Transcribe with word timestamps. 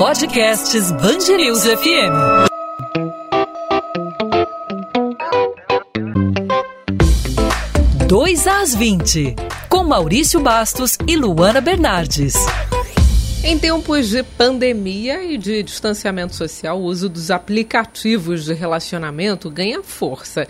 Podcasts 0.00 0.90
Bangerils 0.92 1.62
FM. 1.62 2.48
Dois 8.08 8.46
às 8.46 8.74
20, 8.74 9.36
com 9.68 9.84
Maurício 9.84 10.40
Bastos 10.40 10.96
e 11.06 11.16
Luana 11.16 11.60
Bernardes. 11.60 12.32
Em 13.44 13.58
tempos 13.58 14.08
de 14.08 14.22
pandemia 14.22 15.22
e 15.22 15.36
de 15.36 15.62
distanciamento 15.62 16.34
social, 16.34 16.80
o 16.80 16.84
uso 16.84 17.06
dos 17.06 17.30
aplicativos 17.30 18.46
de 18.46 18.54
relacionamento 18.54 19.50
ganha 19.50 19.82
força 19.82 20.48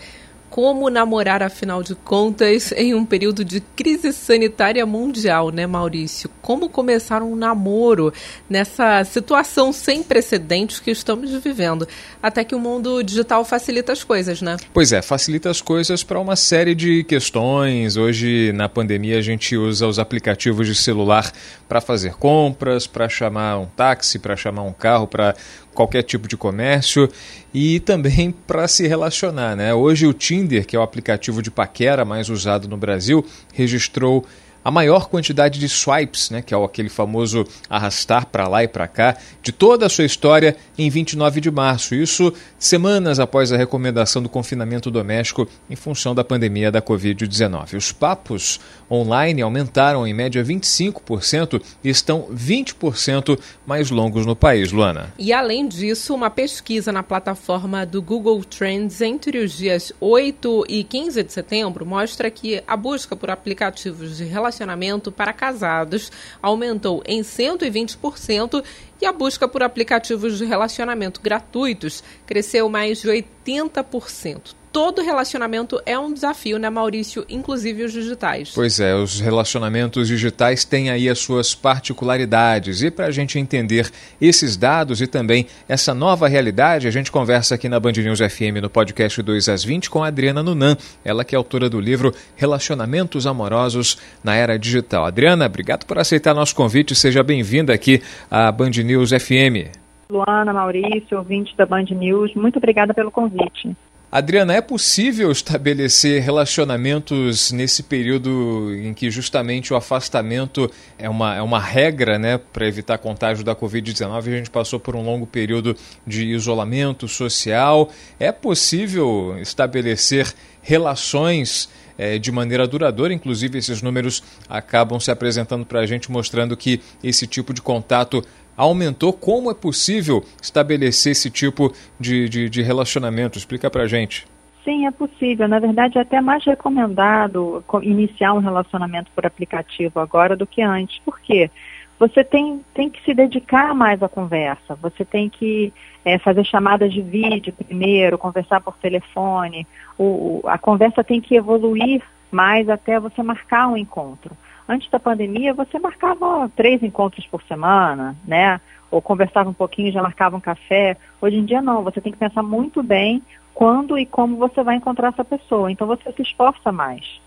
como 0.51 0.89
namorar, 0.89 1.41
afinal 1.41 1.81
de 1.81 1.95
contas, 1.95 2.73
em 2.73 2.93
um 2.93 3.05
período 3.05 3.43
de 3.43 3.61
crise 3.61 4.11
sanitária 4.11 4.85
mundial, 4.85 5.49
né, 5.49 5.65
Maurício? 5.65 6.29
Como 6.41 6.67
começar 6.67 7.23
um 7.23 7.37
namoro 7.37 8.13
nessa 8.49 9.01
situação 9.05 9.71
sem 9.71 10.03
precedentes 10.03 10.81
que 10.81 10.91
estamos 10.91 11.31
vivendo? 11.41 11.87
Até 12.21 12.43
que 12.43 12.53
o 12.53 12.59
mundo 12.59 13.01
digital 13.01 13.45
facilita 13.45 13.93
as 13.93 14.03
coisas, 14.03 14.41
né? 14.41 14.57
Pois 14.73 14.91
é, 14.91 15.01
facilita 15.01 15.49
as 15.49 15.61
coisas 15.61 16.03
para 16.03 16.19
uma 16.19 16.35
série 16.35 16.75
de 16.75 17.05
questões. 17.05 17.95
Hoje, 17.95 18.51
na 18.53 18.67
pandemia, 18.67 19.19
a 19.19 19.21
gente 19.21 19.55
usa 19.55 19.87
os 19.87 19.99
aplicativos 19.99 20.67
de 20.67 20.75
celular 20.75 21.31
para 21.69 21.79
fazer 21.79 22.15
compras, 22.15 22.85
para 22.85 23.07
chamar 23.07 23.57
um 23.57 23.65
táxi, 23.67 24.19
para 24.19 24.35
chamar 24.35 24.63
um 24.63 24.73
carro, 24.73 25.07
para 25.07 25.33
qualquer 25.73 26.03
tipo 26.03 26.27
de 26.27 26.37
comércio 26.37 27.09
e 27.53 27.79
também 27.79 28.31
para 28.47 28.67
se 28.67 28.87
relacionar. 28.87 29.55
Né? 29.55 29.73
Hoje 29.73 30.05
o 30.05 30.13
Tinder, 30.13 30.65
que 30.65 30.75
é 30.75 30.79
o 30.79 30.83
aplicativo 30.83 31.41
de 31.41 31.51
paquera 31.51 32.05
mais 32.05 32.29
usado 32.29 32.67
no 32.67 32.77
Brasil, 32.77 33.25
registrou 33.53 34.25
a 34.63 34.71
maior 34.71 35.09
quantidade 35.09 35.59
de 35.59 35.67
swipes, 35.67 36.29
né, 36.29 36.41
que 36.41 36.53
é 36.53 36.63
aquele 36.63 36.89
famoso 36.89 37.45
arrastar 37.69 38.27
para 38.27 38.47
lá 38.47 38.63
e 38.63 38.67
para 38.67 38.87
cá, 38.87 39.17
de 39.41 39.51
toda 39.51 39.85
a 39.85 39.89
sua 39.89 40.05
história 40.05 40.55
em 40.77 40.89
29 40.89 41.41
de 41.41 41.51
março. 41.51 41.95
Isso 41.95 42.33
semanas 42.59 43.19
após 43.19 43.51
a 43.51 43.57
recomendação 43.57 44.21
do 44.21 44.29
confinamento 44.29 44.91
doméstico 44.91 45.47
em 45.69 45.75
função 45.75 46.13
da 46.13 46.23
pandemia 46.23 46.71
da 46.71 46.81
Covid-19. 46.81 47.75
Os 47.75 47.91
papos 47.91 48.59
online 48.89 49.41
aumentaram 49.41 50.05
em 50.05 50.13
média 50.13 50.43
25% 50.43 51.61
e 51.83 51.89
estão 51.89 52.27
20% 52.33 53.39
mais 53.65 53.89
longos 53.89 54.25
no 54.25 54.35
país, 54.35 54.71
Luana. 54.71 55.13
E 55.17 55.33
além 55.33 55.67
disso, 55.67 56.13
uma 56.13 56.29
pesquisa 56.29 56.91
na 56.91 57.01
plataforma 57.01 57.85
do 57.85 58.01
Google 58.01 58.43
Trends 58.43 59.01
entre 59.01 59.39
os 59.39 59.57
dias 59.57 59.91
8 59.99 60.65
e 60.69 60.83
15 60.83 61.23
de 61.23 61.33
setembro 61.33 61.85
mostra 61.85 62.29
que 62.29 62.61
a 62.67 62.77
busca 62.77 63.15
por 63.15 63.29
aplicativos 63.29 64.17
de 64.17 64.25
relacionamento 64.25 64.50
relacionamento 64.51 65.11
para 65.11 65.31
casados 65.31 66.11
aumentou 66.41 67.01
em 67.05 67.21
120% 67.21 68.63
e 69.01 69.05
a 69.05 69.11
busca 69.11 69.47
por 69.47 69.63
aplicativos 69.63 70.37
de 70.37 70.45
relacionamento 70.45 71.21
gratuitos 71.21 72.03
cresceu 72.25 72.69
mais 72.69 72.99
de 73.01 73.07
80% 73.07 74.60
todo 74.71 75.01
relacionamento 75.01 75.79
é 75.85 75.99
um 75.99 76.13
desafio, 76.13 76.57
né, 76.57 76.69
Maurício? 76.69 77.25
Inclusive 77.29 77.83
os 77.83 77.91
digitais. 77.91 78.51
Pois 78.55 78.79
é, 78.79 78.95
os 78.95 79.19
relacionamentos 79.19 80.07
digitais 80.07 80.63
têm 80.63 80.89
aí 80.89 81.09
as 81.09 81.19
suas 81.19 81.53
particularidades. 81.53 82.81
E 82.81 82.89
para 82.89 83.07
a 83.07 83.11
gente 83.11 83.37
entender 83.37 83.91
esses 84.19 84.55
dados 84.55 85.01
e 85.01 85.07
também 85.07 85.45
essa 85.67 85.93
nova 85.93 86.27
realidade, 86.27 86.87
a 86.87 86.91
gente 86.91 87.11
conversa 87.11 87.55
aqui 87.55 87.67
na 87.67 87.79
Band 87.79 87.93
News 87.93 88.19
FM 88.19 88.61
no 88.61 88.69
podcast 88.69 89.21
2 89.21 89.49
às 89.49 89.63
20 89.63 89.89
com 89.89 90.03
a 90.03 90.07
Adriana 90.07 90.41
Nunan, 90.41 90.77
ela 91.03 91.25
que 91.25 91.35
é 91.35 91.37
autora 91.37 91.69
do 91.69 91.79
livro 91.79 92.13
Relacionamentos 92.35 93.27
Amorosos 93.27 93.97
na 94.23 94.35
Era 94.35 94.57
Digital. 94.57 95.05
Adriana, 95.05 95.45
obrigado 95.45 95.85
por 95.85 95.99
aceitar 95.99 96.33
nosso 96.33 96.55
convite. 96.55 96.95
Seja 96.95 97.21
bem-vinda 97.23 97.73
aqui 97.73 98.01
à 98.29 98.51
Band 98.51 98.71
News 98.83 99.09
FM. 99.11 99.81
Luana, 100.09 100.51
Maurício, 100.53 101.17
ouvinte 101.17 101.55
da 101.55 101.65
Band 101.65 101.85
News, 101.91 102.33
muito 102.35 102.57
obrigada 102.57 102.93
pelo 102.93 103.09
convite. 103.09 103.75
Adriana, 104.11 104.53
é 104.53 104.59
possível 104.59 105.31
estabelecer 105.31 106.21
relacionamentos 106.21 107.49
nesse 107.53 107.81
período 107.81 108.75
em 108.75 108.93
que 108.93 109.09
justamente 109.09 109.71
o 109.71 109.75
afastamento 109.77 110.69
é 110.99 111.09
uma, 111.09 111.35
é 111.35 111.41
uma 111.41 111.59
regra 111.59 112.19
né, 112.19 112.37
para 112.37 112.67
evitar 112.67 112.97
contágio 112.97 113.41
da 113.41 113.55
Covid-19? 113.55 114.17
A 114.17 114.21
gente 114.21 114.49
passou 114.49 114.81
por 114.81 114.97
um 114.97 115.01
longo 115.01 115.25
período 115.25 115.77
de 116.05 116.25
isolamento 116.25 117.07
social. 117.07 117.89
É 118.19 118.33
possível 118.33 119.37
estabelecer 119.39 120.33
relações 120.61 121.69
é, 121.97 122.19
de 122.19 122.33
maneira 122.33 122.67
duradoura. 122.67 123.13
Inclusive, 123.13 123.59
esses 123.59 123.81
números 123.81 124.21
acabam 124.49 124.99
se 124.99 125.09
apresentando 125.09 125.65
para 125.65 125.79
a 125.79 125.85
gente, 125.85 126.11
mostrando 126.11 126.57
que 126.57 126.81
esse 127.01 127.25
tipo 127.25 127.53
de 127.53 127.61
contato 127.61 128.21
aumentou. 128.61 129.11
Como 129.11 129.49
é 129.49 129.53
possível 129.53 130.23
estabelecer 130.41 131.13
esse 131.13 131.29
tipo 131.29 131.73
de, 131.99 132.29
de, 132.29 132.49
de 132.49 132.61
relacionamento? 132.61 133.37
Explica 133.37 133.69
para 133.69 133.87
gente. 133.87 134.27
Sim, 134.63 134.85
é 134.85 134.91
possível. 134.91 135.47
Na 135.47 135.59
verdade, 135.59 135.97
é 135.97 136.01
até 136.01 136.21
mais 136.21 136.45
recomendado 136.45 137.63
iniciar 137.81 138.33
um 138.33 138.39
relacionamento 138.39 139.09
por 139.15 139.25
aplicativo 139.25 139.99
agora 139.99 140.35
do 140.35 140.45
que 140.45 140.61
antes. 140.61 140.99
Por 140.99 141.19
quê? 141.19 141.49
Você 141.97 142.23
tem, 142.23 142.61
tem 142.73 142.89
que 142.89 143.03
se 143.03 143.13
dedicar 143.13 143.73
mais 143.73 144.01
à 144.03 144.09
conversa. 144.09 144.75
Você 144.81 145.03
tem 145.03 145.29
que 145.29 145.73
é, 146.05 146.19
fazer 146.19 146.43
chamadas 146.43 146.93
de 146.93 147.01
vídeo 147.01 147.53
primeiro, 147.53 148.17
conversar 148.17 148.61
por 148.61 148.75
telefone. 148.77 149.67
O, 149.97 150.41
a 150.45 150.57
conversa 150.57 151.03
tem 151.03 151.19
que 151.19 151.35
evoluir 151.35 152.01
mais 152.31 152.69
até 152.69 152.99
você 152.99 153.21
marcar 153.21 153.67
um 153.67 153.77
encontro. 153.77 154.35
Antes 154.71 154.89
da 154.89 155.01
pandemia, 155.01 155.53
você 155.53 155.77
marcava 155.77 156.49
três 156.55 156.81
encontros 156.81 157.27
por 157.27 157.43
semana, 157.43 158.15
né? 158.25 158.61
Ou 158.89 159.01
conversava 159.01 159.49
um 159.49 159.53
pouquinho 159.53 159.91
já 159.91 160.01
marcava 160.01 160.37
um 160.37 160.39
café. 160.39 160.95
Hoje 161.21 161.35
em 161.35 161.43
dia, 161.43 161.61
não. 161.61 161.83
Você 161.83 161.99
tem 161.99 162.13
que 162.13 162.17
pensar 162.17 162.41
muito 162.41 162.81
bem 162.81 163.21
quando 163.53 163.97
e 163.97 164.05
como 164.05 164.37
você 164.37 164.63
vai 164.63 164.77
encontrar 164.77 165.09
essa 165.09 165.25
pessoa. 165.25 165.69
Então, 165.69 165.85
você 165.85 166.09
se 166.13 166.21
esforça 166.21 166.71
mais. 166.71 167.19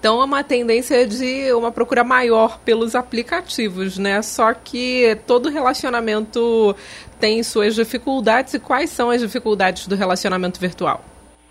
Então, 0.00 0.22
é 0.22 0.24
uma 0.24 0.42
tendência 0.42 1.06
de 1.06 1.52
uma 1.52 1.70
procura 1.70 2.02
maior 2.02 2.58
pelos 2.60 2.94
aplicativos, 2.94 3.98
né? 3.98 4.22
Só 4.22 4.54
que 4.54 5.14
todo 5.26 5.50
relacionamento 5.50 6.74
tem 7.20 7.42
suas 7.42 7.74
dificuldades. 7.74 8.54
E 8.54 8.58
quais 8.58 8.88
são 8.88 9.10
as 9.10 9.20
dificuldades 9.20 9.86
do 9.86 9.94
relacionamento 9.94 10.58
virtual? 10.58 11.04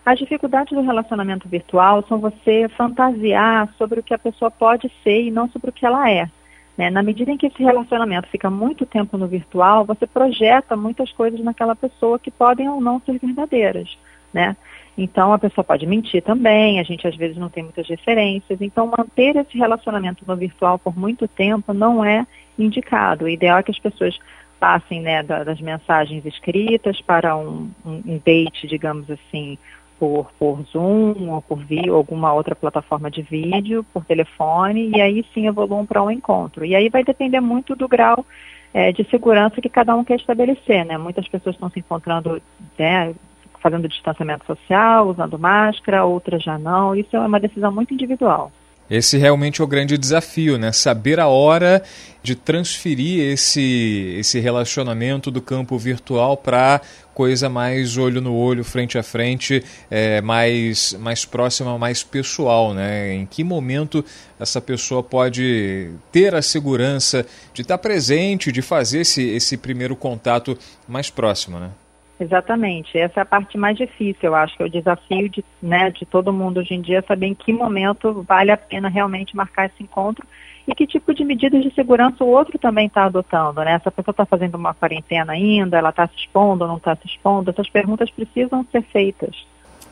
As 0.08 0.18
dificuldades 0.18 0.72
do 0.72 0.82
relacionamento 0.82 1.50
virtual 1.50 2.02
são 2.08 2.18
você 2.18 2.70
fantasiar 2.78 3.68
sobre 3.78 4.00
o 4.00 4.04
que 4.04 4.14
a 4.14 4.18
pessoa 4.18 4.50
pode 4.50 4.90
ser 5.04 5.24
e 5.24 5.30
não 5.30 5.50
sobre 5.50 5.70
o 5.70 5.74
que 5.74 5.86
ela 5.86 6.10
é. 6.10 6.30
Né? 6.78 6.90
Na 6.90 7.04
medida 7.04 7.30
em 7.30 7.36
que 7.36 7.48
esse 7.48 7.62
relacionamento 7.62 8.30
fica 8.30 8.50
muito 8.50 8.86
tempo 8.86 9.18
no 9.18 9.28
virtual, 9.28 9.84
você 9.84 10.08
projeta 10.08 10.78
muitas 10.78 11.12
coisas 11.12 11.42
naquela 11.42 11.76
pessoa 11.76 12.18
que 12.18 12.32
podem 12.32 12.70
ou 12.70 12.80
não 12.80 13.02
ser 13.02 13.20
verdadeiras. 13.20 13.98
Né? 14.34 14.56
Então 14.98 15.34
a 15.34 15.38
pessoa 15.38 15.66
pode 15.66 15.86
mentir 15.86 16.24
também, 16.24 16.80
a 16.80 16.84
gente 16.84 17.06
às 17.06 17.18
vezes 17.18 17.36
não 17.36 17.50
tem 17.50 17.64
muitas 17.64 17.86
referências. 17.90 18.62
Então 18.62 18.90
manter 18.98 19.36
esse 19.36 19.58
relacionamento 19.58 20.24
no 20.26 20.38
virtual 20.38 20.80
por 20.80 20.98
muito 20.98 21.28
tempo 21.28 21.74
não 21.74 22.02
é 22.06 22.26
indicado. 22.58 23.26
O 23.26 23.30
ideal 23.30 23.58
é 23.58 23.64
que 23.64 23.72
as 23.72 23.80
pessoas 23.80 24.18
passem 24.58 25.02
né, 25.02 25.22
das 25.22 25.60
mensagens 25.60 26.26
escritas 26.26 27.02
para 27.02 27.36
um, 27.36 27.70
um 27.86 28.22
date, 28.26 28.68
digamos 28.68 29.12
assim, 29.12 29.58
por, 30.00 30.32
por 30.38 30.62
Zoom 30.72 31.30
ou 31.30 31.42
por 31.42 31.60
via, 31.64 31.92
alguma 31.92 32.34
outra 32.34 32.56
plataforma 32.56 33.10
de 33.10 33.22
vídeo, 33.22 33.86
por 33.94 34.06
telefone, 34.06 34.92
e 34.96 35.02
aí 35.02 35.26
sim 35.34 35.48
evoluam 35.48 35.86
para 35.86 36.04
um 36.04 36.12
encontro. 36.12 36.66
E 36.66 36.76
aí 36.76 36.90
vai 36.90 37.04
depender 37.04 37.40
muito 37.40 37.76
do 37.76 37.88
grau 37.88 38.26
é, 38.74 38.92
de 38.92 39.04
segurança 39.10 39.62
que 39.62 39.70
cada 39.70 39.96
um 39.96 40.04
quer 40.04 40.16
estabelecer, 40.16 40.86
né? 40.86 40.98
Muitas 40.98 41.28
pessoas 41.28 41.56
estão 41.56 41.70
se 41.70 41.80
encontrando, 41.80 42.42
né, 42.78 43.14
fazendo 43.62 43.88
distanciamento 43.88 44.46
social, 44.46 45.08
usando 45.08 45.40
máscara, 45.40 46.06
outras 46.06 46.44
já 46.44 46.58
não. 46.58 46.96
Isso 46.96 47.16
é 47.16 47.20
uma 47.20 47.40
decisão 47.40 47.72
muito 47.72 47.94
individual. 47.94 48.52
Esse 48.90 49.18
realmente 49.18 49.60
é 49.60 49.64
o 49.64 49.68
grande 49.68 49.98
desafio, 49.98 50.58
né? 50.58 50.72
Saber 50.72 51.20
a 51.20 51.28
hora 51.28 51.84
de 52.24 52.36
transferir 52.36 53.22
esse, 53.34 54.16
esse 54.18 54.40
relacionamento 54.40 55.30
do 55.30 55.42
campo 55.42 55.78
virtual 55.78 56.38
para 56.38 56.80
coisa 57.18 57.50
mais 57.50 57.98
olho 57.98 58.22
no 58.22 58.36
olho, 58.36 58.64
frente 58.64 58.96
a 58.96 59.02
frente, 59.02 59.64
é, 59.90 60.22
mais, 60.22 60.94
mais 61.00 61.26
próxima, 61.26 61.76
mais 61.76 62.04
pessoal, 62.04 62.76
né? 62.76 63.12
Em 63.12 63.26
que 63.26 63.44
momento 63.44 64.06
essa 64.40 64.62
pessoa 64.62 65.02
pode 65.02 65.90
ter 66.12 66.36
a 66.36 66.44
segurança 66.44 67.26
de 67.56 67.64
estar 67.64 67.80
presente, 67.80 68.52
de 68.52 68.62
fazer 68.62 69.00
esse, 69.00 69.28
esse 69.30 69.58
primeiro 69.58 69.96
contato 69.96 70.56
mais 70.88 71.10
próximo, 71.10 71.58
né? 71.58 71.72
Exatamente. 72.20 72.96
Essa 73.00 73.22
é 73.22 73.24
a 73.24 73.26
parte 73.26 73.58
mais 73.58 73.76
difícil, 73.76 74.22
eu 74.22 74.36
acho, 74.36 74.56
que 74.56 74.62
é 74.62 74.68
o 74.68 74.70
desafio 74.70 75.28
de, 75.28 75.44
né, 75.60 75.90
de 75.90 76.06
todo 76.06 76.32
mundo 76.32 76.60
hoje 76.60 76.76
em 76.76 76.82
dia 76.82 77.04
saber 77.08 77.26
em 77.26 77.34
que 77.34 77.52
momento 77.52 78.24
vale 78.28 78.52
a 78.52 78.58
pena 78.58 78.90
realmente 78.90 79.36
marcar 79.36 79.66
esse 79.66 79.82
encontro 79.82 80.24
e 80.68 80.76
que 80.76 80.86
tipo 80.86 81.14
de 81.14 81.24
medidas 81.24 81.64
de 81.64 81.74
segurança 81.74 82.24
o 82.24 82.28
outro 82.28 82.60
também 82.60 82.88
está 82.88 83.06
adotando, 83.06 83.62
né? 83.62 83.74
Essa 83.74 83.90
pessoa 83.90 84.12
está 84.12 84.26
fazendo 84.26 84.56
uma 84.56 84.74
quarentena 84.74 85.34
ainda, 85.34 85.78
ela 85.78 85.90
está 85.90 86.06
se 86.08 86.16
expondo 86.18 86.64
ou 86.64 86.70
não 86.70 86.78
está 86.78 86.96
se 86.96 87.08
expondo? 87.08 87.50
Essas 87.50 87.70
perguntas 87.70 88.12
precisam 88.12 88.66
ser 88.72 88.84
feitas. 88.84 89.48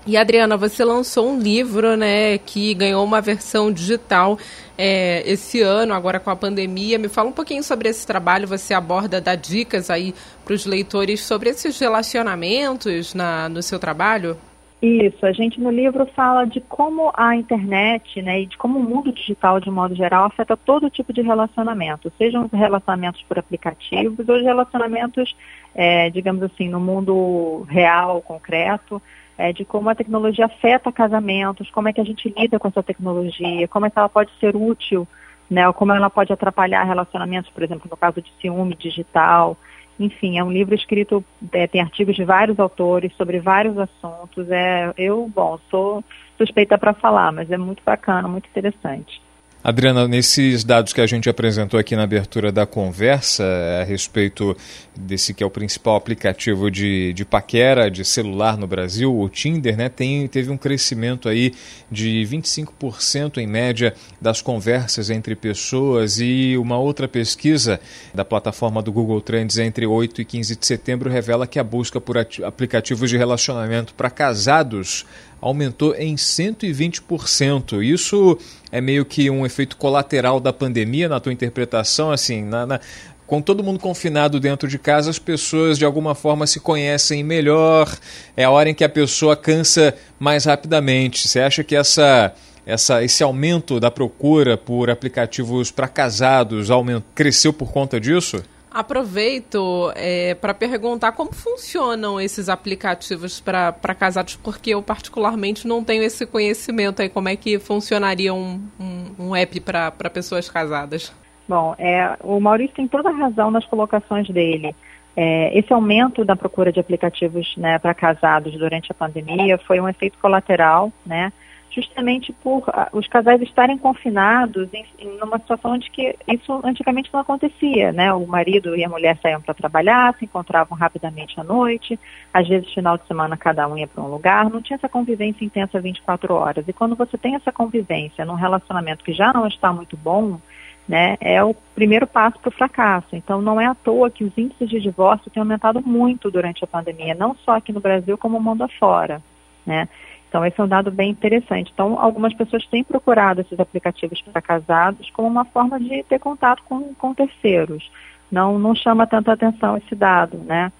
E 0.08 0.18
Adriana, 0.18 0.56
você 0.56 0.86
lançou 0.86 1.32
um 1.32 1.40
livro, 1.40 1.98
né, 1.98 2.38
que 2.38 2.76
ganhou 2.76 3.04
uma 3.04 3.22
versão 3.22 3.72
digital 3.72 4.38
é, 4.78 5.24
esse 5.26 5.62
ano, 5.62 5.96
agora 5.96 6.20
com 6.20 6.30
a 6.30 6.36
pandemia. 6.36 7.00
Me 7.00 7.08
fala 7.08 7.30
um 7.30 7.32
pouquinho 7.32 7.64
sobre 7.64 7.90
esse 7.90 8.06
trabalho. 8.06 8.48
Você 8.48 8.76
aborda, 8.76 9.20
dá 9.20 9.34
dicas 9.34 9.90
aí 9.90 10.14
para 10.44 10.54
os 10.54 10.64
leitores 10.68 11.24
sobre 11.24 11.50
esses 11.50 11.80
relacionamentos 11.80 13.16
na, 13.16 13.50
no 13.50 13.64
seu 13.64 13.80
trabalho? 13.80 14.38
Isso, 14.82 15.26
a 15.26 15.32
gente 15.32 15.60
no 15.60 15.72
livro 15.72 16.06
fala 16.06 16.46
de 16.46 16.60
como 16.60 17.12
a 17.16 17.36
internet 17.36 18.22
né, 18.22 18.42
e 18.42 18.46
de 18.46 18.58
como 18.58 18.78
o 18.78 18.84
mundo 18.84 19.12
digital, 19.12 19.60
de 19.60 19.72
modo 19.72 19.96
geral, 19.96 20.26
afeta 20.26 20.56
todo 20.58 20.90
tipo 20.90 21.14
de 21.14 21.22
relacionamento, 21.22 22.12
sejam 22.18 22.50
relacionamentos 22.52 23.24
por 23.24 23.40
aplicativos 23.40 24.28
ou 24.28 24.42
relacionamentos, 24.44 25.36
é, 25.74 26.10
digamos 26.10 26.44
assim, 26.44 26.68
no 26.68 26.80
mundo 26.80 27.66
real, 27.70 28.22
concreto, 28.22 29.02
é, 29.38 29.54
de 29.54 29.64
como 29.64 29.90
a 29.90 29.96
tecnologia 29.96 30.46
afeta 30.46 30.92
casamentos, 30.92 31.72
como 31.72 31.88
é 31.88 31.94
que 31.94 32.02
a 32.02 32.06
gente 32.06 32.34
lida 32.38 32.60
com 32.60 32.68
essa 32.68 32.84
tecnologia, 32.84 33.68
como 33.70 33.86
é 33.86 33.90
que 33.90 33.98
ela 33.98 34.10
pode 34.10 34.32
ser 34.40 34.56
útil, 34.56 35.08
né, 35.50 35.68
ou 35.68 35.74
como 35.74 35.94
ela 35.94 36.10
pode 36.10 36.34
atrapalhar 36.34 36.84
relacionamentos, 36.84 37.50
por 37.50 37.64
exemplo, 37.64 37.88
no 37.90 37.98
caso 37.98 38.22
de 38.22 38.32
ciúme 38.42 38.76
digital. 38.76 39.58
Enfim, 40.00 40.38
é 40.38 40.44
um 40.44 40.52
livro 40.52 40.76
escrito, 40.76 41.24
é, 41.52 41.68
tem 41.68 41.82
artigos 41.82 42.16
de 42.16 42.24
vários 42.26 42.60
autores 42.60 43.14
sobre 43.16 43.40
vários 43.40 43.78
assuntos. 43.78 44.50
É, 44.52 44.94
eu, 44.98 45.32
bom, 45.34 45.58
sou 45.70 46.04
suspeita 46.38 46.78
para 46.78 46.94
falar, 46.94 47.32
mas 47.32 47.50
é 47.50 47.58
muito 47.58 47.82
bacana, 47.84 48.28
muito 48.28 48.48
interessante. 48.50 49.22
Adriana, 49.66 50.08
nesses 50.08 50.64
dados 50.64 50.94
que 50.94 51.02
a 51.02 51.08
gente 51.08 51.28
apresentou 51.28 51.80
aqui 51.80 51.96
na 51.96 52.04
abertura 52.04 52.52
da 52.52 52.68
conversa 52.68 53.44
a 53.82 53.84
respeito 53.84 54.56
desse 54.96 55.34
que 55.34 55.42
é 55.42 55.46
o 55.46 55.50
principal 55.50 55.96
aplicativo 55.96 56.70
de, 56.70 57.12
de 57.14 57.26
paquera 57.26 57.90
de 57.90 58.06
celular 58.06 58.60
no 58.60 58.68
Brasil, 58.68 59.12
o 59.12 59.28
Tinder, 59.28 59.76
né, 59.76 59.90
tem, 59.90 60.28
teve 60.28 60.52
um 60.52 60.58
crescimento 60.58 61.28
aí 61.28 61.52
de 61.90 62.24
25% 62.30 63.40
em 63.40 63.48
média 63.48 63.96
das 64.22 64.40
conversas 64.40 65.10
entre 65.10 65.36
pessoas. 65.36 66.20
E 66.20 66.56
uma 66.60 66.78
outra 66.78 67.08
pesquisa 67.08 67.80
da 68.14 68.24
plataforma 68.24 68.84
do 68.84 68.92
Google 68.92 69.20
Trends 69.20 69.58
entre 69.58 69.88
8 69.88 70.22
e 70.22 70.26
15 70.26 70.58
de 70.58 70.66
setembro 70.68 71.10
revela 71.10 71.48
que 71.48 71.58
a 71.58 71.64
busca 71.64 72.00
por 72.00 72.20
aplicativos 72.20 73.10
de 73.10 73.18
relacionamento 73.18 73.96
para 73.96 74.12
casados 74.12 75.08
aumentou 75.42 75.96
em 75.96 76.16
120%. 76.16 77.84
Isso 77.84 78.38
é 78.72 78.82
meio 78.82 79.06
que 79.06 79.30
um 79.30 79.46
efeito 79.46 79.78
colateral 79.78 80.40
da 80.40 80.52
pandemia, 80.52 81.08
na 81.08 81.20
tua 81.20 81.34
interpretação, 81.34 82.12
assim, 82.12 82.44
na, 82.44 82.66
na, 82.66 82.80
com 83.28 83.42
todo 83.42 83.64
mundo 83.64 83.80
confinado 83.80 84.40
dentro 84.40 84.68
de 84.68 84.78
casa, 84.78 85.10
as 85.10 85.20
pessoas 85.20 85.78
de 85.78 85.86
alguma 85.86 86.14
forma 86.14 86.46
se 86.46 86.60
conhecem 86.60 87.24
melhor. 87.24 87.96
É 88.36 88.44
a 88.44 88.50
hora 88.50 88.70
em 88.70 88.74
que 88.74 88.84
a 88.84 88.90
pessoa 88.90 89.36
cansa 89.36 89.96
mais 90.20 90.46
rapidamente. 90.46 91.28
Você 91.28 91.40
acha 91.40 91.64
que 91.64 91.76
essa, 91.76 92.34
essa, 92.66 93.04
esse 93.04 93.24
aumento 93.24 93.80
da 93.80 93.90
procura 93.90 94.58
por 94.58 94.90
aplicativos 94.90 95.72
para 95.72 95.88
casados 95.88 96.68
cresceu 97.14 97.52
por 97.52 97.72
conta 97.72 98.00
disso? 98.00 98.44
Aproveito 98.76 99.94
é, 99.96 100.36
para 100.36 100.54
perguntar 100.54 101.14
como 101.14 101.32
funcionam 101.34 102.20
esses 102.20 102.50
aplicativos 102.50 103.40
para 103.40 103.72
casados, 103.98 104.36
porque 104.36 104.72
eu 104.72 104.84
particularmente 104.84 105.66
não 105.66 105.82
tenho 105.82 106.04
esse 106.04 106.26
conhecimento 106.26 107.02
aí, 107.02 107.08
como 107.08 107.30
é 107.30 107.38
que 107.38 107.58
funcionaria 107.58 108.34
um, 108.34 108.62
um, 108.78 109.28
um 109.28 109.36
app 109.36 109.62
para 109.62 110.10
pessoas 110.10 110.50
casadas. 110.50 111.16
Bom, 111.48 111.74
é, 111.78 112.18
o 112.22 112.38
Maurício 112.42 112.76
tem 112.76 112.86
toda 112.86 113.08
a 113.08 113.14
razão 113.14 113.50
nas 113.50 113.66
colocações 113.66 114.28
dele. 114.28 114.76
É, 115.16 115.58
esse 115.58 115.72
aumento 115.72 116.26
da 116.26 116.36
procura 116.36 116.70
de 116.70 116.82
aplicativos 116.82 117.56
né, 117.56 117.80
para 117.80 117.94
casados 117.94 118.52
durante 118.58 118.92
a 118.92 118.96
pandemia 118.96 119.58
foi 119.60 119.80
um 119.80 119.88
efeito 119.88 120.18
colateral, 120.20 120.92
né? 121.06 121.32
Justamente 121.76 122.32
por 122.32 122.64
ah, 122.70 122.88
os 122.94 123.06
casais 123.08 123.42
estarem 123.42 123.78
confinados 123.78 124.74
em, 124.74 124.86
em 124.98 125.22
uma 125.22 125.38
situação 125.38 125.72
onde 125.72 125.92
que 125.92 126.16
isso 126.26 126.62
antigamente 126.64 127.10
não 127.14 127.20
acontecia, 127.20 127.92
né? 127.92 128.14
O 128.14 128.26
marido 128.26 128.76
e 128.76 128.86
a 128.86 128.90
mulher 128.90 129.20
saíam 129.22 129.42
para 129.42 129.54
trabalhar, 129.54 130.16
se 130.18 130.24
encontravam 130.24 130.78
rapidamente 130.78 131.38
à 131.40 131.44
noite, 131.44 132.00
às 132.34 132.48
vezes 132.48 132.74
final 132.74 132.98
de 132.98 133.06
semana 133.08 133.36
cada 133.36 133.68
um 133.68 133.78
ia 133.78 133.88
para 133.88 134.02
um 134.02 134.08
lugar, 134.08 134.50
não 134.50 134.62
tinha 134.62 134.78
essa 134.78 134.88
convivência 134.88 135.44
intensa 135.44 135.82
24 135.82 136.34
horas. 136.34 136.66
E 136.66 136.72
quando 136.72 136.96
você 136.96 137.18
tem 137.18 137.36
essa 137.36 137.52
convivência 137.52 138.24
num 138.24 138.36
relacionamento 138.36 139.04
que 139.04 139.12
já 139.12 139.34
não 139.34 139.46
está 139.46 139.74
muito 139.74 139.98
bom, 139.98 140.40
né, 140.88 141.18
é 141.20 141.44
o 141.44 141.54
primeiro 141.74 142.08
passo 142.08 142.40
para 142.40 142.50
o 142.50 142.52
fracasso. 142.52 143.16
Então, 143.16 143.42
não 143.42 143.60
é 143.60 143.66
à 143.66 143.74
toa 143.74 144.10
que 144.10 144.24
os 144.24 144.38
índices 144.38 144.70
de 144.70 144.80
divórcio 144.80 145.32
têm 145.32 145.42
aumentado 145.42 145.82
muito 145.82 146.30
durante 146.30 146.64
a 146.64 146.68
pandemia, 146.68 147.16
não 147.16 147.36
só 147.36 147.58
aqui 147.58 147.74
no 147.74 147.80
Brasil, 147.80 148.18
como 148.18 148.38
o 148.38 148.42
mundo 148.42 148.64
afora, 148.64 149.22
né? 149.66 149.90
Então, 150.36 150.46
esse 150.46 150.60
é 150.60 150.64
um 150.66 150.68
dado 150.68 150.92
bem 150.92 151.12
interessante. 151.12 151.72
Então, 151.74 151.98
algumas 151.98 152.34
pessoas 152.34 152.68
têm 152.68 152.84
procurado 152.84 153.40
esses 153.40 153.58
aplicativos 153.58 154.22
para 154.22 154.42
casados 154.42 155.10
como 155.12 155.30
uma 155.30 155.46
forma 155.46 155.80
de 155.80 156.04
ter 156.04 156.20
contato 156.20 156.62
com, 156.66 156.94
com 156.96 157.14
terceiros. 157.14 157.90
Não, 158.30 158.60
não 158.60 158.76
chama 158.76 159.08
tanta 159.08 159.32
atenção 159.32 159.78
esse 159.78 159.96
dado, 159.96 160.40
né? 160.40 160.74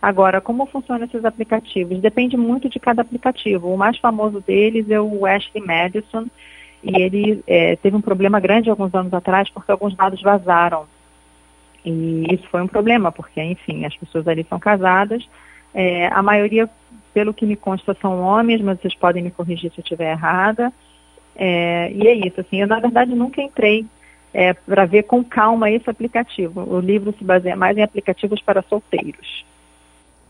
Agora, 0.00 0.40
como 0.40 0.64
funcionam 0.64 1.04
esses 1.04 1.26
aplicativos? 1.26 2.00
Depende 2.00 2.38
muito 2.38 2.70
de 2.70 2.80
cada 2.80 3.02
aplicativo. 3.02 3.70
O 3.70 3.76
mais 3.76 3.98
famoso 3.98 4.40
deles 4.40 4.88
é 4.88 4.98
o 4.98 5.26
Ashley 5.26 5.62
Madison, 5.62 6.24
e 6.82 7.02
ele 7.02 7.44
é, 7.46 7.76
teve 7.76 7.94
um 7.94 8.00
problema 8.00 8.40
grande 8.40 8.70
alguns 8.70 8.94
anos 8.94 9.12
atrás 9.12 9.50
porque 9.50 9.70
alguns 9.70 9.94
dados 9.94 10.22
vazaram. 10.22 10.86
E 11.84 12.24
isso 12.32 12.48
foi 12.48 12.62
um 12.62 12.66
problema, 12.66 13.12
porque, 13.12 13.42
enfim, 13.42 13.84
as 13.84 13.94
pessoas 13.94 14.26
ali 14.26 14.46
são 14.48 14.58
casadas, 14.58 15.22
é, 15.74 16.06
a 16.06 16.22
maioria 16.22 16.66
pelo 17.12 17.34
que 17.34 17.46
me 17.46 17.56
consta, 17.56 17.96
são 18.00 18.20
homens, 18.20 18.60
mas 18.60 18.80
vocês 18.80 18.94
podem 18.94 19.22
me 19.22 19.30
corrigir 19.30 19.70
se 19.72 19.78
eu 19.78 19.82
estiver 19.82 20.12
errada. 20.12 20.72
É, 21.34 21.90
e 21.92 22.06
é 22.06 22.14
isso, 22.14 22.40
assim, 22.40 22.60
eu 22.60 22.66
na 22.66 22.80
verdade 22.80 23.14
nunca 23.14 23.40
entrei 23.40 23.86
é, 24.34 24.52
para 24.52 24.84
ver 24.84 25.04
com 25.04 25.24
calma 25.24 25.70
esse 25.70 25.88
aplicativo. 25.88 26.62
O 26.68 26.80
livro 26.80 27.14
se 27.18 27.24
baseia 27.24 27.56
mais 27.56 27.76
em 27.76 27.82
aplicativos 27.82 28.40
para 28.40 28.62
solteiros. 28.62 29.44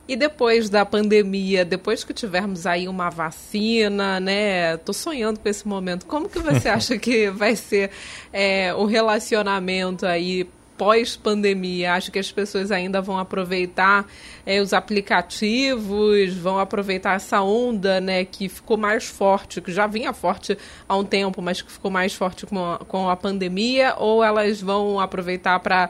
E 0.08 0.16
depois 0.16 0.68
da 0.68 0.84
pandemia, 0.84 1.64
depois 1.64 2.02
que 2.02 2.12
tivermos 2.12 2.66
aí 2.66 2.88
uma 2.88 3.08
vacina, 3.08 4.18
né? 4.18 4.76
Tô 4.78 4.92
sonhando 4.92 5.38
com 5.38 5.48
esse 5.48 5.66
momento. 5.66 6.06
Como 6.06 6.28
que 6.28 6.40
você 6.40 6.68
acha 6.68 6.98
que 6.98 7.30
vai 7.30 7.54
ser 7.54 7.90
é, 8.32 8.74
o 8.74 8.84
relacionamento 8.84 10.04
aí 10.04 10.48
pós-pandemia? 10.82 11.94
Acho 11.94 12.10
que 12.10 12.18
as 12.18 12.32
pessoas 12.32 12.72
ainda 12.72 13.00
vão 13.00 13.16
aproveitar 13.16 14.04
é, 14.44 14.60
os 14.60 14.72
aplicativos, 14.72 16.34
vão 16.34 16.58
aproveitar 16.58 17.14
essa 17.14 17.40
onda 17.40 18.00
né, 18.00 18.24
que 18.24 18.48
ficou 18.48 18.76
mais 18.76 19.04
forte, 19.04 19.60
que 19.60 19.70
já 19.70 19.86
vinha 19.86 20.12
forte 20.12 20.58
há 20.88 20.96
um 20.96 21.04
tempo, 21.04 21.40
mas 21.40 21.62
que 21.62 21.70
ficou 21.70 21.88
mais 21.88 22.14
forte 22.14 22.46
com 22.46 22.58
a, 22.58 22.78
com 22.78 23.08
a 23.08 23.14
pandemia, 23.14 23.94
ou 23.96 24.24
elas 24.24 24.60
vão 24.60 24.98
aproveitar 24.98 25.60
para 25.60 25.88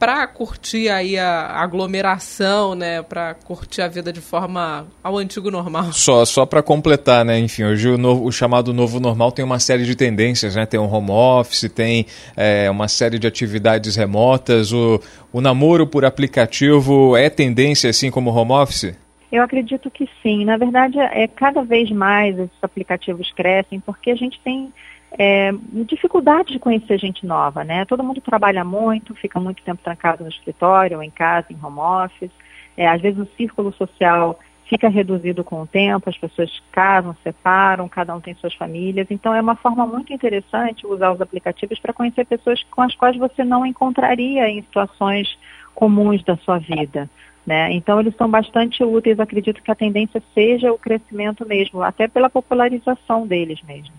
para 0.00 0.26
curtir 0.26 0.88
aí 0.88 1.18
a 1.18 1.60
aglomeração, 1.60 2.74
né, 2.74 3.02
para 3.02 3.34
curtir 3.34 3.82
a 3.82 3.88
vida 3.88 4.10
de 4.10 4.22
forma 4.22 4.86
ao 5.04 5.18
antigo 5.18 5.50
normal. 5.50 5.92
Só 5.92 6.24
só 6.24 6.46
para 6.46 6.62
completar, 6.62 7.22
né, 7.22 7.38
enfim, 7.38 7.64
hoje 7.64 7.90
o, 7.90 7.98
novo, 7.98 8.24
o, 8.24 8.32
chamado 8.32 8.72
novo 8.72 8.98
normal 8.98 9.30
tem 9.30 9.44
uma 9.44 9.58
série 9.58 9.84
de 9.84 9.94
tendências, 9.94 10.56
né, 10.56 10.64
tem 10.64 10.80
um 10.80 10.90
home 10.90 11.10
office, 11.10 11.70
tem 11.70 12.06
é, 12.34 12.70
uma 12.70 12.88
série 12.88 13.18
de 13.18 13.26
atividades 13.26 13.94
remotas, 13.94 14.72
o, 14.72 14.98
o 15.30 15.42
namoro 15.42 15.86
por 15.86 16.06
aplicativo 16.06 17.14
é 17.14 17.28
tendência 17.28 17.90
assim 17.90 18.10
como 18.10 18.30
home 18.30 18.52
office? 18.52 18.96
Eu 19.30 19.42
acredito 19.42 19.90
que 19.90 20.08
sim. 20.22 20.44
Na 20.44 20.56
verdade, 20.56 20.98
é 20.98 21.28
cada 21.28 21.62
vez 21.62 21.90
mais 21.90 22.38
esses 22.38 22.58
aplicativos 22.62 23.30
crescem 23.32 23.78
porque 23.78 24.10
a 24.10 24.16
gente 24.16 24.40
tem 24.42 24.72
é, 25.18 25.50
dificuldade 25.86 26.52
de 26.52 26.58
conhecer 26.58 26.98
gente 26.98 27.26
nova, 27.26 27.64
né? 27.64 27.84
Todo 27.84 28.04
mundo 28.04 28.20
trabalha 28.20 28.64
muito, 28.64 29.14
fica 29.14 29.40
muito 29.40 29.62
tempo 29.62 29.82
trancado 29.82 30.22
no 30.22 30.30
escritório, 30.30 30.98
ou 30.98 31.02
em 31.02 31.10
casa, 31.10 31.48
em 31.50 31.58
home 31.62 31.80
office. 31.80 32.30
É, 32.76 32.88
às 32.88 33.00
vezes 33.00 33.18
o 33.18 33.28
círculo 33.36 33.72
social 33.72 34.38
fica 34.70 34.88
reduzido 34.88 35.42
com 35.42 35.62
o 35.62 35.66
tempo, 35.66 36.08
as 36.08 36.16
pessoas 36.16 36.62
casam, 36.70 37.16
separam, 37.24 37.88
cada 37.88 38.14
um 38.14 38.20
tem 38.20 38.34
suas 38.36 38.54
famílias. 38.54 39.08
Então 39.10 39.34
é 39.34 39.40
uma 39.40 39.56
forma 39.56 39.84
muito 39.84 40.12
interessante 40.12 40.86
usar 40.86 41.10
os 41.10 41.20
aplicativos 41.20 41.80
para 41.80 41.92
conhecer 41.92 42.24
pessoas 42.24 42.62
com 42.70 42.82
as 42.82 42.94
quais 42.94 43.16
você 43.16 43.42
não 43.42 43.66
encontraria 43.66 44.48
em 44.48 44.62
situações 44.62 45.36
comuns 45.74 46.22
da 46.22 46.36
sua 46.36 46.58
vida. 46.58 47.10
Né? 47.44 47.72
Então 47.72 47.98
eles 47.98 48.14
são 48.16 48.30
bastante 48.30 48.84
úteis, 48.84 49.18
acredito 49.18 49.60
que 49.60 49.70
a 49.72 49.74
tendência 49.74 50.22
seja 50.32 50.72
o 50.72 50.78
crescimento 50.78 51.44
mesmo, 51.44 51.82
até 51.82 52.06
pela 52.06 52.30
popularização 52.30 53.26
deles 53.26 53.60
mesmo. 53.66 53.92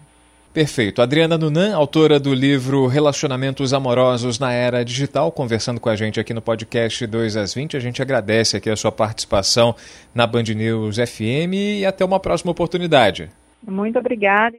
Perfeito. 0.54 1.02
Adriana 1.02 1.38
Nunan, 1.38 1.74
autora 1.74 2.20
do 2.20 2.34
livro 2.34 2.86
Relacionamentos 2.86 3.74
Amorosos 3.74 4.38
na 4.38 4.52
Era 4.52 4.84
Digital, 4.84 5.32
conversando 5.32 5.80
com 5.80 5.88
a 5.88 5.96
gente 5.96 6.20
aqui 6.20 6.34
no 6.34 6.42
podcast 6.42 7.08
2 7.08 7.38
às 7.38 7.54
20. 7.54 7.78
A 7.78 7.80
gente 7.80 8.02
agradece 8.02 8.58
aqui 8.58 8.70
a 8.70 8.76
sua 8.76 8.92
participação 8.92 9.74
na 10.14 10.28
Band 10.28 10.44
News 10.44 10.98
FM 10.98 11.54
e 11.54 11.86
até 11.86 12.04
uma 12.04 12.20
próxima 12.20 12.52
oportunidade. 12.52 13.30
Muito 13.66 13.98
obrigada. 13.98 14.58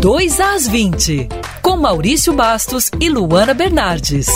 2 0.00 0.40
às 0.40 0.68
20, 0.68 1.28
com 1.60 1.76
Maurício 1.76 2.32
Bastos 2.32 2.88
e 3.00 3.08
Luana 3.08 3.54
Bernardes. 3.54 4.28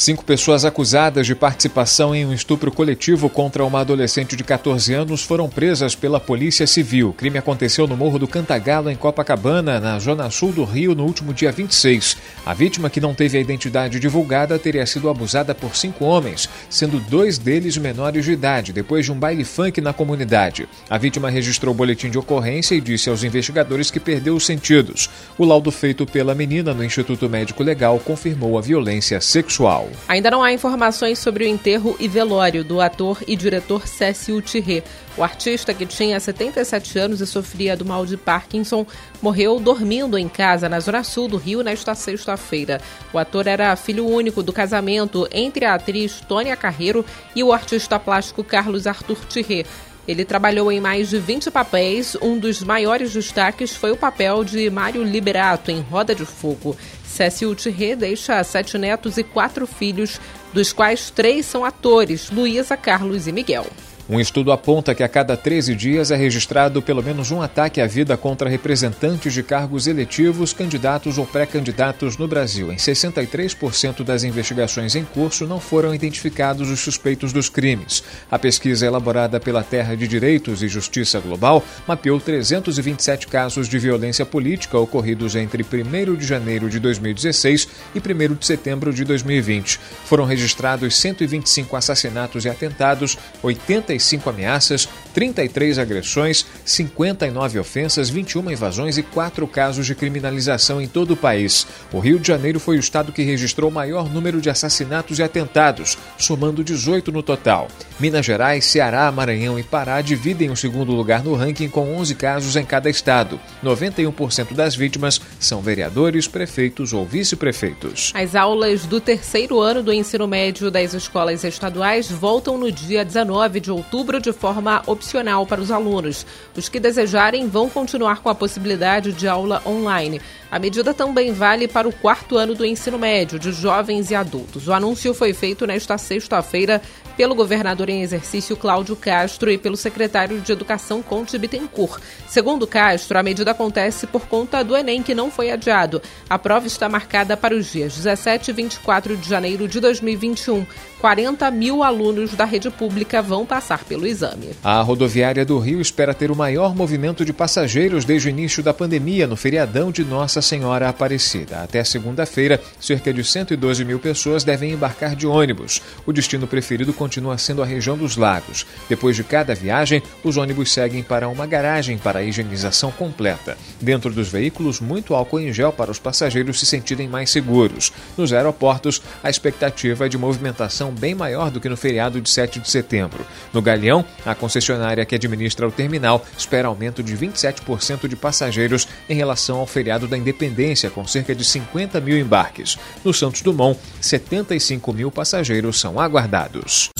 Cinco 0.00 0.24
pessoas 0.24 0.64
acusadas 0.64 1.26
de 1.26 1.34
participação 1.34 2.14
em 2.14 2.24
um 2.24 2.32
estupro 2.32 2.72
coletivo 2.72 3.28
contra 3.28 3.62
uma 3.66 3.82
adolescente 3.82 4.34
de 4.34 4.42
14 4.42 4.94
anos 4.94 5.22
foram 5.22 5.46
presas 5.46 5.94
pela 5.94 6.18
Polícia 6.18 6.66
Civil. 6.66 7.10
O 7.10 7.12
crime 7.12 7.36
aconteceu 7.36 7.86
no 7.86 7.98
Morro 7.98 8.18
do 8.18 8.26
Cantagalo, 8.26 8.88
em 8.88 8.96
Copacabana, 8.96 9.78
na 9.78 9.98
zona 9.98 10.30
sul 10.30 10.52
do 10.52 10.64
Rio, 10.64 10.94
no 10.94 11.04
último 11.04 11.34
dia 11.34 11.52
26. 11.52 12.16
A 12.46 12.54
vítima, 12.54 12.88
que 12.88 12.98
não 12.98 13.12
teve 13.12 13.36
a 13.36 13.40
identidade 13.42 14.00
divulgada, 14.00 14.58
teria 14.58 14.86
sido 14.86 15.10
abusada 15.10 15.54
por 15.54 15.76
cinco 15.76 16.06
homens, 16.06 16.48
sendo 16.70 16.98
dois 16.98 17.36
deles 17.36 17.76
menores 17.76 18.24
de 18.24 18.32
idade, 18.32 18.72
depois 18.72 19.04
de 19.04 19.12
um 19.12 19.18
baile 19.18 19.44
funk 19.44 19.82
na 19.82 19.92
comunidade. 19.92 20.66
A 20.88 20.96
vítima 20.96 21.28
registrou 21.28 21.74
o 21.74 21.76
boletim 21.76 22.08
de 22.08 22.16
ocorrência 22.16 22.74
e 22.74 22.80
disse 22.80 23.10
aos 23.10 23.22
investigadores 23.22 23.90
que 23.90 24.00
perdeu 24.00 24.34
os 24.34 24.46
sentidos. 24.46 25.10
O 25.36 25.44
laudo 25.44 25.70
feito 25.70 26.06
pela 26.06 26.34
menina 26.34 26.72
no 26.72 26.82
Instituto 26.82 27.28
Médico 27.28 27.62
Legal 27.62 27.98
confirmou 27.98 28.56
a 28.56 28.62
violência 28.62 29.20
sexual. 29.20 29.89
Ainda 30.08 30.30
não 30.30 30.42
há 30.42 30.52
informações 30.52 31.18
sobre 31.18 31.44
o 31.44 31.46
enterro 31.46 31.96
e 31.98 32.08
velório 32.08 32.64
do 32.64 32.80
ator 32.80 33.22
e 33.26 33.36
diretor 33.36 33.86
Cécio 33.86 34.40
Thierry. 34.42 34.82
O 35.16 35.22
artista, 35.22 35.74
que 35.74 35.86
tinha 35.86 36.18
77 36.18 36.98
anos 36.98 37.20
e 37.20 37.26
sofria 37.26 37.76
do 37.76 37.84
mal 37.84 38.06
de 38.06 38.16
Parkinson, 38.16 38.86
morreu 39.20 39.60
dormindo 39.60 40.16
em 40.16 40.28
casa 40.28 40.68
na 40.68 40.80
zona 40.80 41.04
sul 41.04 41.28
do 41.28 41.36
Rio 41.36 41.62
nesta 41.62 41.94
sexta-feira. 41.94 42.80
O 43.12 43.18
ator 43.18 43.46
era 43.46 43.76
filho 43.76 44.06
único 44.06 44.42
do 44.42 44.52
casamento 44.52 45.28
entre 45.30 45.64
a 45.64 45.74
atriz 45.74 46.20
Tônia 46.28 46.56
Carreiro 46.56 47.04
e 47.34 47.42
o 47.42 47.52
artista 47.52 47.98
plástico 47.98 48.44
Carlos 48.44 48.86
Arthur 48.86 49.24
Thierry. 49.26 49.66
Ele 50.08 50.24
trabalhou 50.24 50.72
em 50.72 50.80
mais 50.80 51.10
de 51.10 51.18
20 51.18 51.50
papéis. 51.50 52.16
Um 52.20 52.38
dos 52.38 52.62
maiores 52.62 53.12
destaques 53.12 53.76
foi 53.76 53.92
o 53.92 53.96
papel 53.96 54.42
de 54.42 54.68
Mário 54.70 55.04
Liberato 55.04 55.70
em 55.70 55.80
Roda 55.80 56.14
de 56.14 56.24
Fogo. 56.24 56.76
Cécile 57.10 57.56
Thierry 57.56 57.96
deixa 57.96 58.42
sete 58.44 58.78
netos 58.78 59.18
e 59.18 59.24
quatro 59.24 59.66
filhos, 59.66 60.20
dos 60.52 60.72
quais 60.72 61.10
três 61.10 61.44
são 61.44 61.64
atores, 61.64 62.30
Luísa, 62.30 62.76
Carlos 62.76 63.26
e 63.26 63.32
Miguel. 63.32 63.66
Um 64.12 64.18
estudo 64.18 64.50
aponta 64.50 64.92
que 64.92 65.04
a 65.04 65.08
cada 65.08 65.36
13 65.36 65.72
dias 65.72 66.10
é 66.10 66.16
registrado 66.16 66.82
pelo 66.82 67.00
menos 67.00 67.30
um 67.30 67.40
ataque 67.40 67.80
à 67.80 67.86
vida 67.86 68.16
contra 68.16 68.50
representantes 68.50 69.32
de 69.32 69.40
cargos 69.40 69.86
eletivos, 69.86 70.52
candidatos 70.52 71.16
ou 71.16 71.24
pré-candidatos 71.24 72.16
no 72.16 72.26
Brasil. 72.26 72.72
Em 72.72 72.76
63% 72.76 74.02
das 74.02 74.24
investigações 74.24 74.96
em 74.96 75.04
curso 75.04 75.46
não 75.46 75.60
foram 75.60 75.94
identificados 75.94 76.70
os 76.70 76.80
suspeitos 76.80 77.32
dos 77.32 77.48
crimes. 77.48 78.02
A 78.28 78.36
pesquisa 78.36 78.84
elaborada 78.84 79.38
pela 79.38 79.62
Terra 79.62 79.94
de 79.94 80.08
Direitos 80.08 80.60
e 80.60 80.66
Justiça 80.66 81.20
Global 81.20 81.62
mapeou 81.86 82.18
327 82.18 83.28
casos 83.28 83.68
de 83.68 83.78
violência 83.78 84.26
política 84.26 84.76
ocorridos 84.76 85.36
entre 85.36 85.62
1 85.62 86.16
de 86.16 86.26
janeiro 86.26 86.68
de 86.68 86.80
2016 86.80 87.68
e 87.94 88.00
1 88.00 88.34
de 88.34 88.44
setembro 88.44 88.92
de 88.92 89.04
2020. 89.04 89.78
Foram 90.04 90.24
registrados 90.24 90.98
125 90.98 91.76
assassinatos 91.76 92.44
e 92.44 92.48
atentados, 92.48 93.16
80 93.40 93.99
45 94.00 94.30
ameaças, 94.30 94.88
33 95.12 95.78
agressões, 95.78 96.46
59 96.64 97.58
ofensas, 97.58 98.08
21 98.08 98.50
invasões 98.50 98.98
e 98.98 99.02
4 99.02 99.46
casos 99.46 99.86
de 99.86 99.94
criminalização 99.94 100.80
em 100.80 100.88
todo 100.88 101.12
o 101.12 101.16
país. 101.16 101.66
O 101.92 101.98
Rio 101.98 102.18
de 102.18 102.28
Janeiro 102.28 102.60
foi 102.60 102.76
o 102.76 102.80
estado 102.80 103.12
que 103.12 103.22
registrou 103.22 103.70
o 103.70 103.72
maior 103.72 104.08
número 104.08 104.40
de 104.40 104.50
assassinatos 104.50 105.18
e 105.18 105.22
atentados, 105.22 105.98
somando 106.18 106.64
18 106.64 107.12
no 107.12 107.22
total. 107.22 107.68
Minas 107.98 108.24
Gerais, 108.24 108.64
Ceará, 108.64 109.10
Maranhão 109.10 109.58
e 109.58 109.62
Pará 109.62 110.00
dividem 110.00 110.50
o 110.50 110.56
segundo 110.56 110.92
lugar 110.92 111.22
no 111.22 111.34
ranking 111.34 111.68
com 111.68 111.94
11 111.96 112.14
casos 112.14 112.56
em 112.56 112.64
cada 112.64 112.88
estado. 112.88 113.40
91% 113.62 114.54
das 114.54 114.74
vítimas 114.74 115.20
são 115.38 115.60
vereadores, 115.60 116.26
prefeitos 116.26 116.92
ou 116.92 117.04
vice-prefeitos. 117.04 118.12
As 118.14 118.34
aulas 118.34 118.86
do 118.86 119.00
terceiro 119.00 119.60
ano 119.60 119.82
do 119.82 119.92
ensino 119.92 120.26
médio 120.26 120.70
das 120.70 120.94
escolas 120.94 121.44
estaduais 121.44 122.10
voltam 122.10 122.56
no 122.56 122.70
dia 122.70 123.04
19 123.04 123.60
de 123.60 123.70
outubro 123.70 124.20
de 124.20 124.32
forma 124.32 124.82
opcional 125.00 125.46
para 125.46 125.62
os 125.62 125.70
alunos. 125.70 126.26
Os 126.54 126.68
que 126.68 126.78
desejarem 126.78 127.48
vão 127.48 127.70
continuar 127.70 128.20
com 128.20 128.28
a 128.28 128.34
possibilidade 128.34 129.12
de 129.12 129.26
aula 129.26 129.62
online. 129.66 130.20
A 130.50 130.58
medida 130.58 130.92
também 130.92 131.32
vale 131.32 131.66
para 131.66 131.88
o 131.88 131.92
quarto 131.92 132.36
ano 132.36 132.54
do 132.54 132.66
ensino 132.66 132.98
médio, 132.98 133.38
de 133.38 133.50
jovens 133.50 134.10
e 134.10 134.14
adultos. 134.14 134.68
O 134.68 134.72
anúncio 134.72 135.14
foi 135.14 135.32
feito 135.32 135.66
nesta 135.66 135.96
sexta-feira 135.96 136.82
pelo 137.20 137.34
governador 137.34 137.90
em 137.90 138.00
exercício 138.00 138.56
Cláudio 138.56 138.96
Castro 138.96 139.50
e 139.50 139.58
pelo 139.58 139.76
secretário 139.76 140.40
de 140.40 140.52
Educação 140.52 141.02
Conte 141.02 141.36
Bittencourt. 141.36 142.00
Segundo 142.26 142.66
Castro, 142.66 143.18
a 143.18 143.22
medida 143.22 143.50
acontece 143.50 144.06
por 144.06 144.22
conta 144.22 144.64
do 144.64 144.74
Enem, 144.74 145.02
que 145.02 145.14
não 145.14 145.30
foi 145.30 145.50
adiado. 145.50 146.00
A 146.30 146.38
prova 146.38 146.66
está 146.66 146.88
marcada 146.88 147.36
para 147.36 147.54
os 147.54 147.70
dias 147.70 147.94
17 147.94 148.50
e 148.50 148.54
24 148.54 149.18
de 149.18 149.28
janeiro 149.28 149.68
de 149.68 149.80
2021. 149.80 150.64
40 150.98 151.50
mil 151.50 151.82
alunos 151.82 152.32
da 152.32 152.46
rede 152.46 152.70
pública 152.70 153.20
vão 153.20 153.44
passar 153.44 153.84
pelo 153.84 154.06
exame. 154.06 154.50
A 154.64 154.80
rodoviária 154.80 155.44
do 155.44 155.58
Rio 155.58 155.80
espera 155.80 156.14
ter 156.14 156.30
o 156.30 156.36
maior 156.36 156.74
movimento 156.74 157.22
de 157.22 157.34
passageiros 157.34 158.04
desde 158.06 158.28
o 158.28 158.30
início 158.30 158.62
da 158.62 158.72
pandemia 158.72 159.26
no 159.26 159.36
feriadão 159.36 159.90
de 159.90 160.04
Nossa 160.04 160.40
Senhora 160.40 160.88
Aparecida. 160.88 161.62
Até 161.62 161.84
segunda-feira, 161.84 162.60
cerca 162.78 163.12
de 163.12 163.22
112 163.22 163.84
mil 163.84 163.98
pessoas 163.98 164.42
devem 164.42 164.72
embarcar 164.72 165.14
de 165.14 165.26
ônibus. 165.26 165.82
O 166.06 166.12
destino 166.12 166.46
preferido 166.46 166.92
continua 166.94 167.09
sendo 167.38 167.62
a 167.62 167.66
região 167.66 167.96
dos 167.96 168.16
lagos. 168.16 168.66
Depois 168.88 169.16
de 169.16 169.24
cada 169.24 169.54
viagem, 169.54 170.02
os 170.22 170.36
ônibus 170.36 170.72
seguem 170.72 171.02
para 171.02 171.28
uma 171.28 171.46
garagem 171.46 171.98
para 171.98 172.20
a 172.20 172.22
higienização 172.22 172.90
completa. 172.90 173.56
Dentro 173.80 174.10
dos 174.12 174.28
veículos, 174.28 174.80
muito 174.80 175.14
álcool 175.14 175.40
em 175.40 175.52
gel 175.52 175.72
para 175.72 175.90
os 175.90 175.98
passageiros 175.98 176.58
se 176.60 176.66
sentirem 176.66 177.08
mais 177.08 177.30
seguros. 177.30 177.92
Nos 178.16 178.32
aeroportos, 178.32 179.02
a 179.22 179.30
expectativa 179.30 180.06
é 180.06 180.08
de 180.08 180.18
movimentação 180.18 180.92
bem 180.92 181.14
maior 181.14 181.50
do 181.50 181.60
que 181.60 181.68
no 181.68 181.76
feriado 181.76 182.20
de 182.20 182.28
7 182.28 182.60
de 182.60 182.70
setembro. 182.70 183.24
No 183.52 183.62
Galeão, 183.62 184.04
a 184.24 184.34
concessionária 184.34 185.04
que 185.04 185.14
administra 185.14 185.66
o 185.66 185.72
terminal 185.72 186.24
espera 186.36 186.68
aumento 186.68 187.02
de 187.02 187.16
27% 187.16 188.08
de 188.08 188.16
passageiros 188.16 188.86
em 189.08 189.14
relação 189.14 189.58
ao 189.58 189.66
feriado 189.66 190.06
da 190.06 190.16
Independência, 190.16 190.90
com 190.90 191.06
cerca 191.06 191.34
de 191.34 191.44
50 191.44 192.00
mil 192.00 192.18
embarques. 192.18 192.78
No 193.04 193.12
Santos 193.12 193.42
Dumont, 193.42 193.78
75 194.00 194.92
mil 194.92 195.10
passageiros 195.10 195.78
são 195.78 195.98
aguardados. 195.98 196.90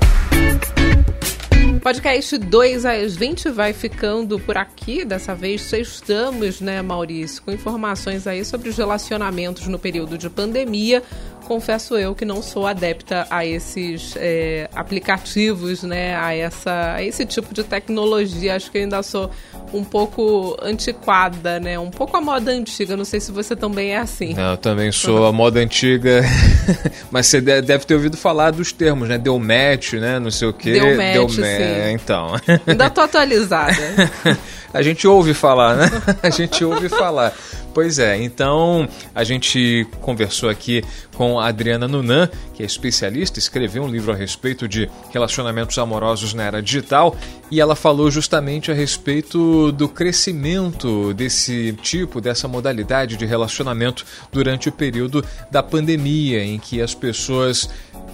Podcast 1.81 2.37
2 2.37 2.85
às 2.85 3.15
20 3.15 3.49
vai 3.49 3.73
ficando 3.73 4.39
por 4.39 4.57
aqui. 4.57 5.03
Dessa 5.03 5.33
vez 5.33 5.73
estamos, 5.73 6.61
né, 6.61 6.81
Maurício, 6.81 7.41
com 7.41 7.51
informações 7.51 8.27
aí 8.27 8.45
sobre 8.45 8.69
os 8.69 8.77
relacionamentos 8.77 9.67
no 9.67 9.79
período 9.79 10.17
de 10.17 10.29
pandemia. 10.29 11.01
Confesso 11.47 11.97
eu 11.97 12.13
que 12.13 12.25
não 12.25 12.43
sou 12.43 12.67
adepta 12.67 13.25
a 13.29 13.43
esses 13.43 14.13
é, 14.17 14.69
aplicativos, 14.75 15.81
né, 15.81 16.15
a, 16.15 16.35
essa, 16.35 16.93
a 16.93 17.03
esse 17.03 17.25
tipo 17.25 17.53
de 17.53 17.63
tecnologia. 17.63 18.55
Acho 18.55 18.69
que 18.69 18.77
ainda 18.77 19.01
sou 19.01 19.31
um 19.73 19.83
pouco 19.83 20.57
antiquada, 20.61 21.59
né? 21.59 21.77
Um 21.79 21.89
pouco 21.89 22.15
a 22.17 22.21
moda 22.21 22.51
antiga. 22.51 22.95
Não 22.95 23.05
sei 23.05 23.19
se 23.19 23.31
você 23.31 23.55
também 23.55 23.91
é 23.91 23.97
assim. 23.97 24.33
Não, 24.33 24.51
eu 24.51 24.57
também 24.57 24.91
sou 24.91 25.25
a 25.25 25.31
moda 25.31 25.59
antiga. 25.59 26.21
Mas 27.11 27.27
você 27.27 27.41
deve 27.41 27.85
ter 27.85 27.93
ouvido 27.93 28.17
falar 28.17 28.51
dos 28.51 28.71
termos, 28.71 29.09
né? 29.09 29.17
Deu 29.17 29.37
match, 29.39 29.93
né? 29.93 30.19
Não 30.19 30.31
sei 30.31 30.47
o 30.47 30.53
quê. 30.53 30.73
Deu 30.73 30.97
match, 30.97 31.13
Deu 31.13 31.29
sim. 31.29 31.91
Então. 31.93 32.35
Ainda 32.65 32.89
tô 32.89 33.01
atualizada. 33.01 33.75
a 34.73 34.81
gente 34.81 35.07
ouve 35.07 35.33
falar, 35.33 35.75
né? 35.75 35.89
A 36.21 36.29
gente 36.29 36.63
ouve 36.63 36.89
falar. 36.89 37.33
Pois 37.73 37.99
é, 37.99 38.21
então 38.21 38.89
a 39.13 39.23
gente 39.23 39.87
conversou 40.01 40.49
aqui 40.49 40.83
com 41.15 41.39
a 41.39 41.47
Adriana 41.47 41.87
Nunan, 41.87 42.27
que 42.53 42.63
é 42.63 42.65
especialista, 42.65 43.37
escreveu 43.37 43.83
um 43.83 43.87
livro 43.87 44.11
a 44.11 44.15
respeito 44.15 44.67
de 44.67 44.89
relacionamentos 45.11 45.77
amorosos 45.77 46.33
na 46.33 46.43
era 46.43 46.61
digital 46.63 47.15
e 47.51 47.61
ela 47.61 47.75
falou 47.75 48.09
justamente 48.09 48.71
a 48.71 48.73
respeito 48.73 49.71
do 49.71 49.87
crescimento 49.87 51.13
desse 51.13 51.73
tipo, 51.81 52.19
dessa 52.19 52.47
modalidade 52.47 53.15
de 53.15 53.25
relacionamento 53.25 54.03
durante 54.31 54.67
o 54.67 54.71
período 54.71 55.23
da 55.51 55.61
pandemia, 55.61 56.43
em 56.43 56.57
que 56.57 56.81
as 56.81 56.95
pessoas 56.95 57.69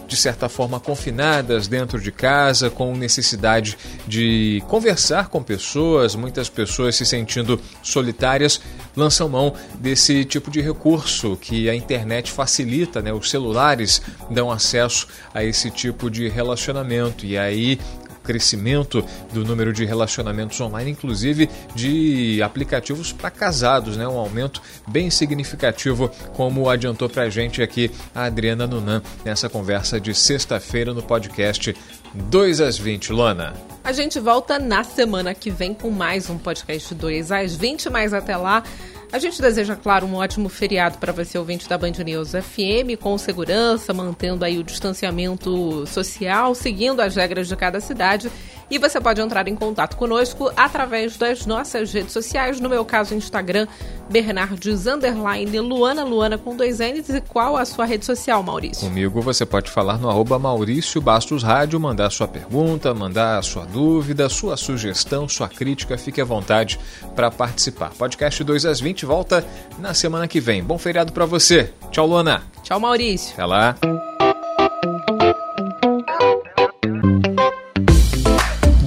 de 0.08 0.16
certa 0.16 0.48
forma 0.48 0.80
confinadas 0.80 1.68
dentro 1.68 2.00
de 2.00 2.12
casa, 2.12 2.70
com 2.70 2.96
necessidade 2.96 3.78
de 4.08 4.64
conversar 4.68 5.30
com 5.30 5.42
pessoas, 5.42 6.16
muitas 6.16 6.45
pessoas 6.50 6.96
se 6.96 7.06
sentindo 7.06 7.60
solitárias, 7.82 8.62
lançam 8.96 9.30
mão 9.30 9.54
desse 9.80 10.26
tipo 10.26 10.50
de 10.50 10.62
recurso 10.62 11.38
que 11.38 11.70
a 11.70 11.76
internet 11.76 12.32
facilita, 12.32 13.02
né? 13.02 13.14
Os 13.14 13.30
celulares 13.30 14.02
dão 14.30 14.52
acesso 14.52 15.08
a 15.34 15.44
esse 15.44 15.70
tipo 15.70 16.10
de 16.10 16.28
relacionamento 16.28 17.26
e 17.26 17.38
aí 17.38 17.80
crescimento 18.26 19.06
do 19.32 19.46
número 19.46 19.72
de 19.72 19.86
relacionamentos 19.86 20.60
online, 20.60 20.92
inclusive 20.92 21.50
de 21.74 22.42
aplicativos 22.42 23.14
para 23.14 23.30
casados, 23.30 23.96
né? 23.96 24.08
Um 24.08 24.18
aumento 24.18 24.62
bem 24.88 25.10
significativo, 25.10 26.10
como 26.34 26.70
adiantou 26.70 27.08
para 27.08 27.24
a 27.24 27.30
gente 27.30 27.62
aqui 27.62 27.92
a 28.14 28.24
Adriana 28.24 28.68
Nunan 28.68 29.02
nessa 29.24 29.48
conversa 29.48 30.00
de 30.00 30.14
sexta-feira 30.14 30.94
no 30.94 31.04
podcast 31.04 31.76
2 32.16 32.62
às 32.62 32.78
20. 32.78 33.12
Lona. 33.12 33.54
A 33.84 33.92
gente 33.92 34.20
volta 34.20 34.58
na 34.58 34.84
semana 34.84 35.36
que 35.36 35.52
vem 35.52 35.74
com 35.74 35.92
mais 35.92 36.30
um 36.30 36.38
podcast 36.38 36.96
2 36.96 37.32
às 37.32 37.56
20, 37.56 37.90
mas 37.90 38.14
até 38.14 38.36
lá 38.36 38.64
A 39.12 39.20
gente 39.20 39.42
deseja, 39.42 39.76
claro, 39.76 40.06
um 40.06 40.16
ótimo 40.16 40.50
feriado 40.50 40.98
para 40.98 41.14
você, 41.14 41.38
ouvinte 41.38 41.70
da 41.70 41.78
Band 41.78 41.94
News 42.04 42.32
FM, 42.32 43.00
com 43.00 43.18
segurança, 43.18 43.94
mantendo 43.94 44.44
aí 44.44 44.58
o 44.58 44.64
distanciamento 44.64 45.86
social, 45.88 46.54
seguindo 46.54 47.00
as 47.00 47.16
regras 47.16 47.48
de 47.48 47.56
cada 47.56 47.80
cidade. 47.80 48.30
E 48.70 48.78
você 48.78 49.00
pode 49.00 49.22
entrar 49.22 49.48
em 49.48 49.56
contato 49.56 49.96
conosco 49.96 50.52
através 50.56 51.18
das 51.18 51.46
nossas 51.46 51.92
redes 51.94 52.14
sociais, 52.14 52.60
no 52.60 52.70
meu 52.70 52.84
caso, 52.84 53.14
Instagram, 53.14 53.68
Bernardes 54.10 54.88
Underline, 54.88 55.60
Luana 55.60 56.04
Luana 56.04 56.38
com 56.38 56.56
dois 56.56 56.80
N's. 56.80 57.10
E 57.10 57.22
qual 57.22 57.58
a 57.58 57.66
sua 57.66 57.86
rede 57.86 58.06
social, 58.06 58.42
Maurício? 58.42 58.88
Comigo 58.88 59.22
você 59.22 59.46
pode 59.46 59.70
falar 59.70 59.98
no 59.98 60.10
arroba 60.10 60.40
Maurício 60.40 61.02
Bastos 61.02 61.44
Rádio, 61.44 61.80
mandar 61.80 62.10
sua 62.10 62.28
pergunta, 62.28 62.94
mandar 62.94 63.44
sua 63.44 63.66
dúvida, 63.66 64.30
sua 64.30 64.58
sugestão, 64.58 65.28
sua 65.30 65.48
crítica, 65.48 65.98
fique 65.98 66.22
à 66.22 66.26
vontade 66.26 66.80
para 67.16 67.30
participar. 67.30 67.92
Podcast 67.98 68.44
2 68.44 68.66
às 68.66 68.80
20 68.80 69.06
volta 69.06 69.46
na 69.78 69.94
semana 69.94 70.28
que 70.28 70.40
vem. 70.40 70.64
Bom 70.64 70.78
feriado 70.78 71.14
para 71.14 71.26
você. 71.26 71.72
Tchau, 71.92 72.08
Luana. 72.08 72.44
Tchau, 72.64 72.80
Maurício. 72.80 73.34
Até 73.34 73.46
lá. 73.46 73.76